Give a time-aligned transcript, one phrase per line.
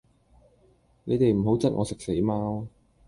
[1.03, 2.65] 你哋唔好質我食死貓